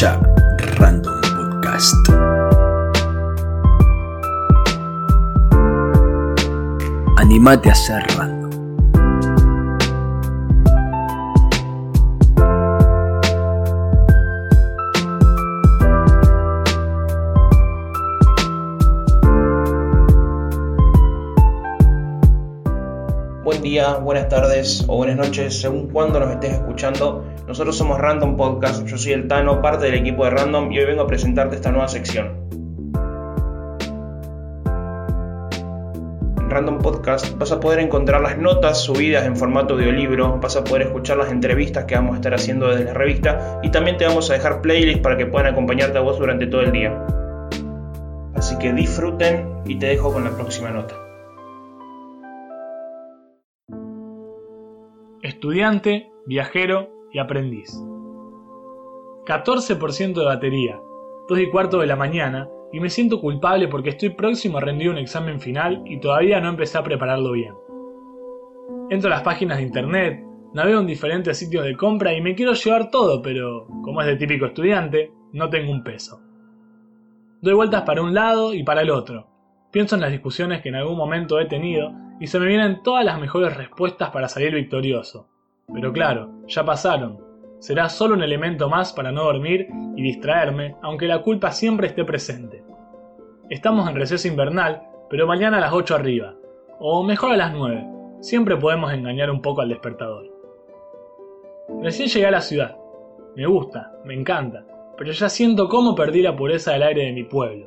[0.00, 1.96] Random Podcast.
[7.18, 8.06] Animate a ser
[23.58, 27.24] Buen día, buenas tardes o buenas noches, según cuando nos estés escuchando.
[27.48, 30.84] Nosotros somos Random Podcast, yo soy el Tano, parte del equipo de Random y hoy
[30.84, 32.36] vengo a presentarte esta nueva sección.
[36.36, 40.62] En Random Podcast vas a poder encontrar las notas subidas en formato audiolibro, vas a
[40.62, 44.06] poder escuchar las entrevistas que vamos a estar haciendo desde la revista y también te
[44.06, 46.96] vamos a dejar playlists para que puedan acompañarte a vos durante todo el día.
[48.36, 51.07] Así que disfruten y te dejo con la próxima nota.
[55.38, 57.70] Estudiante, viajero y aprendiz.
[59.24, 60.80] 14% de batería,
[61.28, 64.90] 2 y cuarto de la mañana, y me siento culpable porque estoy próximo a rendir
[64.90, 67.54] un examen final y todavía no empecé a prepararlo bien.
[68.90, 72.54] Entro a las páginas de internet, navego en diferentes sitios de compra y me quiero
[72.54, 76.20] llevar todo, pero, como es de típico estudiante, no tengo un peso.
[77.42, 79.27] Doy vueltas para un lado y para el otro.
[79.70, 83.04] Pienso en las discusiones que en algún momento he tenido y se me vienen todas
[83.04, 85.26] las mejores respuestas para salir victorioso.
[85.72, 87.20] Pero claro, ya pasaron.
[87.58, 92.04] Será solo un elemento más para no dormir y distraerme, aunque la culpa siempre esté
[92.04, 92.62] presente.
[93.50, 96.34] Estamos en receso invernal, pero mañana a las 8 arriba,
[96.78, 97.86] o mejor a las 9.
[98.20, 100.26] Siempre podemos engañar un poco al despertador.
[101.82, 102.76] Recién llegué a la ciudad.
[103.36, 104.64] Me gusta, me encanta,
[104.96, 107.66] pero ya siento cómo perdí la pureza del aire de mi pueblo.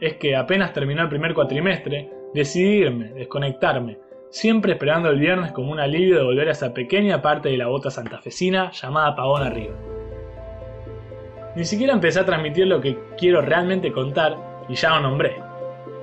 [0.00, 3.98] Es que apenas terminó el primer cuatrimestre, decidí irme, desconectarme,
[4.30, 7.68] siempre esperando el viernes como un alivio de volver a esa pequeña parte de la
[7.68, 9.74] bota santafesina llamada Pagón Arriba.
[11.54, 14.36] Ni siquiera empecé a transmitir lo que quiero realmente contar
[14.68, 15.36] y ya lo nombré.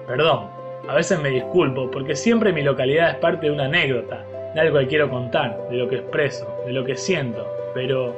[0.07, 0.49] Perdón,
[0.87, 4.79] a veces me disculpo porque siempre mi localidad es parte de una anécdota, de algo
[4.79, 8.15] que quiero contar, de lo que expreso, de lo que siento, pero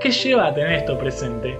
[0.00, 1.58] ¿qué lleva a tener esto presente?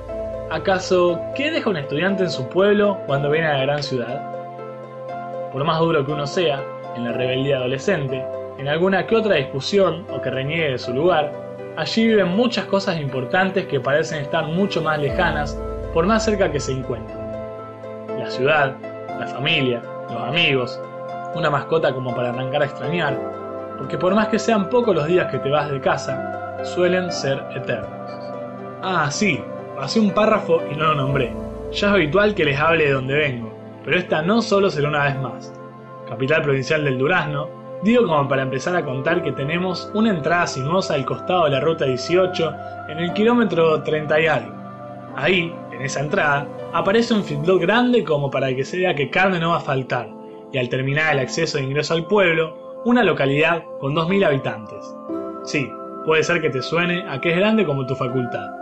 [0.50, 5.50] ¿Acaso qué deja un estudiante en su pueblo cuando viene a la gran ciudad?
[5.52, 6.64] Por más duro que uno sea,
[6.96, 8.24] en la rebeldía adolescente,
[8.56, 11.30] en alguna que otra discusión o que reniegue de su lugar,
[11.76, 15.60] allí viven muchas cosas importantes que parecen estar mucho más lejanas
[15.92, 17.18] por más cerca que se encuentren.
[18.18, 18.74] La ciudad,
[19.20, 20.80] la familia, los amigos,
[21.34, 23.18] una mascota como para arrancar a extrañar,
[23.76, 27.44] porque por más que sean pocos los días que te vas de casa, suelen ser
[27.54, 27.90] eternos.
[28.82, 29.42] Ah, sí,
[29.78, 31.32] pasé un párrafo y no lo nombré.
[31.70, 35.04] Ya es habitual que les hable de donde vengo, pero esta no solo será una
[35.04, 35.54] vez más.
[36.08, 37.48] Capital provincial del Durazno,
[37.84, 41.60] digo como para empezar a contar que tenemos una entrada sinuosa al costado de la
[41.60, 42.54] ruta 18
[42.88, 44.52] en el kilómetro 30 y algo.
[45.14, 49.38] Ahí, en esa entrada, aparece un feedlot grande como para que se vea que carne
[49.38, 50.08] no va a faltar,
[50.52, 54.96] y al terminar el acceso de ingreso al pueblo, una localidad con 2.000 habitantes.
[55.44, 55.70] Sí,
[56.04, 58.57] puede ser que te suene a que es grande como tu facultad.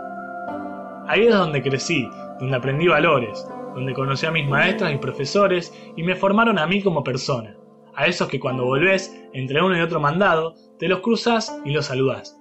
[1.07, 2.07] Ahí es donde crecí,
[2.39, 6.81] donde aprendí valores, donde conocí a mis maestras y profesores y me formaron a mí
[6.81, 7.55] como persona.
[7.95, 11.85] A esos que cuando volvés, entre uno y otro mandado, te los cruzas y los
[11.85, 12.39] saludás.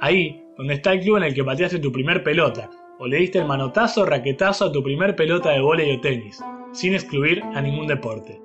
[0.00, 3.38] Ahí, donde está el club en el que pateaste tu primer pelota, o le diste
[3.38, 6.42] el manotazo o raquetazo a tu primer pelota de vóley o tenis,
[6.72, 8.40] sin excluir a ningún deporte.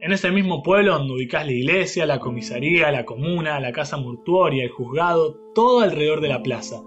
[0.00, 4.64] En ese mismo pueblo donde ubicás la iglesia, la comisaría, la comuna, la casa mortuoria,
[4.64, 6.80] el juzgado, todo alrededor de la plaza.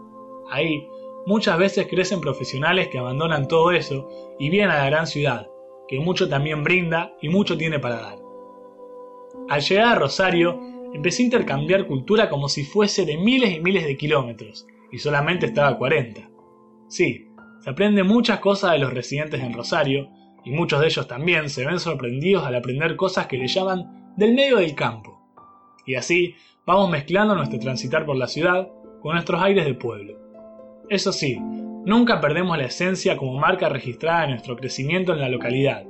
[0.50, 0.81] Ahí,
[1.26, 4.09] muchas veces crecen profesionales que abandonan todo eso
[4.40, 5.48] y vienen a la gran ciudad,
[5.88, 8.20] que mucho también brinda y mucho tiene para dar.
[9.50, 10.59] Al llegar a Rosario,
[10.94, 15.46] empecé a intercambiar cultura como si fuese de miles y miles de kilómetros, y solamente
[15.46, 16.30] estaba a 40.
[16.88, 17.28] Sí,
[17.59, 20.09] se aprende muchas cosas de los residentes en Rosario,
[20.44, 24.34] y muchos de ellos también se ven sorprendidos al aprender cosas que le llaman del
[24.34, 25.22] medio del campo.
[25.85, 26.35] Y así
[26.66, 28.70] vamos mezclando nuestro transitar por la ciudad
[29.02, 30.21] con nuestros aires de pueblo.
[30.91, 35.85] Eso sí, nunca perdemos la esencia como marca registrada de nuestro crecimiento en la localidad,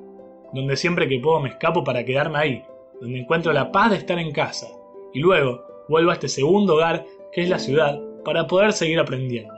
[0.53, 2.63] donde siempre que puedo me escapo para quedarme ahí,
[3.01, 4.67] donde encuentro la paz de estar en casa,
[5.11, 7.03] y luego vuelvo a este segundo hogar
[7.33, 9.51] que es la ciudad para poder seguir aprendiendo.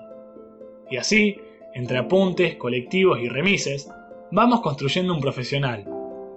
[0.89, 1.35] Y así,
[1.73, 3.91] entre apuntes, colectivos y remises,
[4.31, 5.85] vamos construyendo un profesional,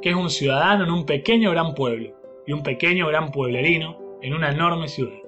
[0.03, 2.11] que es un ciudadano en un pequeño gran pueblo,
[2.45, 5.26] y un pequeño gran pueblerino en una enorme ciudad.